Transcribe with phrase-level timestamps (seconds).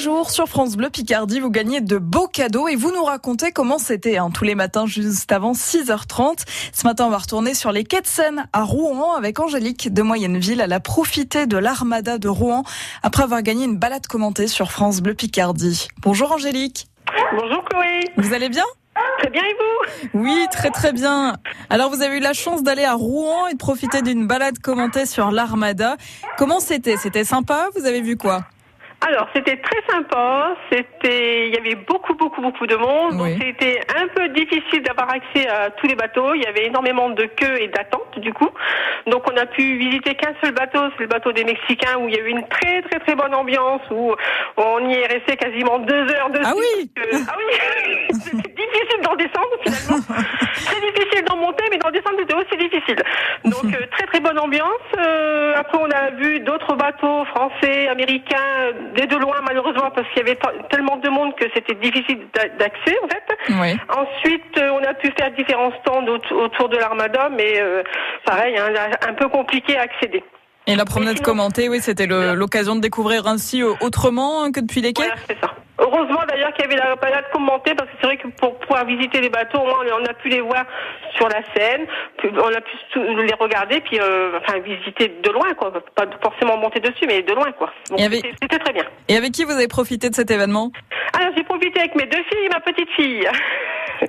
[0.00, 3.52] chaque jour sur France Bleu Picardie, vous gagnez de beaux cadeaux et vous nous racontez
[3.52, 6.44] comment c'était hein, tous les matins juste avant 6h30.
[6.72, 10.00] Ce matin, on va retourner sur les quais de Seine à Rouen avec Angélique de
[10.00, 10.62] Moyenneville.
[10.62, 12.62] Elle a profité de l'armada de Rouen
[13.02, 15.88] après avoir gagné une balade commentée sur France Bleu Picardie.
[15.98, 16.86] Bonjour Angélique.
[17.38, 18.04] Bonjour Chloé.
[18.16, 18.64] Vous allez bien?
[19.18, 20.20] Très bien et vous?
[20.20, 21.36] Oui, très très bien.
[21.68, 25.04] Alors vous avez eu la chance d'aller à Rouen et de profiter d'une balade commentée
[25.04, 25.96] sur l'Armada.
[26.38, 26.96] Comment c'était?
[26.96, 27.68] C'était sympa?
[27.76, 28.46] Vous avez vu quoi?
[29.06, 30.54] Alors, c'était très sympa.
[30.70, 33.14] C'était, il y avait beaucoup, beaucoup, beaucoup de monde.
[33.20, 33.34] Oui.
[33.34, 36.34] Donc, c'était un peu difficile d'avoir accès à tous les bateaux.
[36.34, 38.50] Il y avait énormément de queues et d'attentes, du coup.
[39.06, 42.14] Donc, on a pu visiter qu'un seul bateau, c'est le bateau des Mexicains, où il
[42.14, 44.14] y a eu une très, très, très bonne ambiance, où
[44.58, 46.44] on y est resté quasiment deux heures dessus.
[46.46, 47.56] Ah oui que- Ah oui
[48.20, 50.04] C'était difficile d'en descendre, finalement.
[50.66, 53.02] très difficile d'en monter, mais d'en descendre, c'était aussi difficile.
[53.46, 54.06] Donc, euh, très,
[54.40, 54.98] très bonne ambiance.
[54.98, 60.18] Euh, après, on a vu d'autres bateaux français, américains, des de loin, malheureusement, parce qu'il
[60.26, 60.38] y avait
[60.70, 63.36] tellement de monde que c'était difficile d'a- d'accès, en fait.
[63.60, 63.78] Oui.
[63.88, 67.82] Ensuite, euh, on a pu faire différents stands aut- autour de l'Armada, mais euh,
[68.24, 68.68] pareil, hein,
[69.08, 70.22] un peu compliqué à accéder.
[70.66, 74.80] Et la promenade sinon- commentée, oui, c'était l'occasion de découvrir ainsi euh, autrement que depuis
[74.82, 75.50] les quais Voilà, c'est ça.
[75.82, 78.86] Heureusement d'ailleurs qu'il y avait la balade commentée parce que c'est vrai que pour pouvoir
[78.86, 80.64] visiter les bateaux, on a pu les voir
[81.16, 81.86] sur la scène,
[82.18, 86.56] puis on a pu les regarder, puis euh, enfin visiter de loin quoi, pas forcément
[86.56, 87.72] monter dessus, mais de loin quoi.
[87.96, 88.84] C'était très bien.
[89.08, 90.70] Et avec qui vous avez profité de cet événement?
[91.18, 93.28] Alors j'ai profité avec mes deux filles et ma petite fille.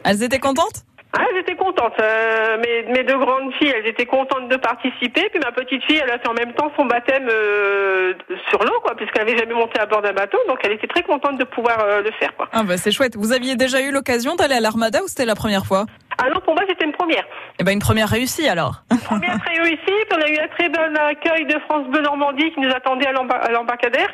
[0.06, 0.84] Elles étaient contentes?
[1.14, 1.94] Ah, j'étais contente.
[2.00, 5.30] Euh, mes, mes deux grandes filles, elles étaient contentes de participer.
[5.30, 8.14] Puis ma petite fille, elle a fait en même temps son baptême euh,
[8.50, 10.38] sur l'eau, quoi, puisqu'elle n'avait jamais monté à bord d'un bateau.
[10.48, 12.48] Donc elle était très contente de pouvoir euh, le faire, quoi.
[12.54, 13.18] Ah bah c'est chouette.
[13.18, 15.86] Vous aviez déjà eu l'occasion d'aller à l'Armada ou c'était la première fois?
[16.18, 17.26] Ah non, pour moi, c'était une première.
[17.60, 18.84] Eh ben une première réussie alors.
[19.06, 19.80] Première très réussie.
[20.16, 23.12] On a eu un très bon accueil de France Bleu Normandie qui nous attendait à
[23.12, 24.10] l'embar- à l'embarcadère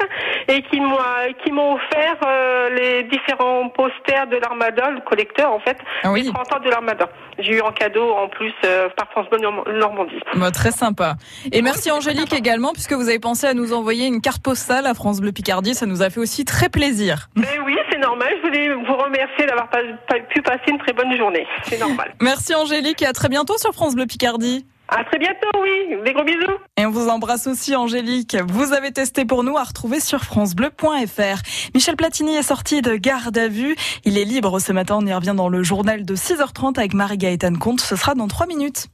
[0.48, 6.12] et qui m'ont offert euh, les différents posters de l'Armada, le collecteur en fait, Ah
[6.12, 6.24] oui.
[6.24, 7.08] les 30 ans de l'Armada.
[7.40, 10.20] J'ai eu en cadeau en plus euh, par France Bleu Norm- Normandie.
[10.36, 11.16] Bah, très sympa.
[11.52, 14.94] Et merci Angélique également puisque vous avez pensé à nous envoyer une carte postale à
[14.94, 15.76] France Bleu Picardie.
[15.76, 17.28] Ça nous a fait aussi très plaisir.
[17.36, 18.30] Mais oui, c'est normal.
[18.42, 19.70] Je voulais vous remercier d'avoir
[20.30, 21.46] pu passer une très bonne journée.
[21.64, 22.14] C'est normal.
[22.22, 24.66] Merci Angélique et à très bientôt sur France Bleu Picardie.
[24.90, 25.98] À très bientôt, oui.
[26.06, 26.58] Des gros bisous.
[26.78, 28.38] Et on vous embrasse aussi Angélique.
[28.48, 31.42] Vous avez testé pour nous à retrouver sur francebleu.fr.
[31.74, 33.76] Michel Platini est sorti de garde à vue.
[34.06, 34.98] Il est libre ce matin.
[35.02, 37.82] On y revient dans le journal de 6h30 avec Marie-Gaëtane Comte.
[37.82, 38.88] Ce sera dans 3 minutes.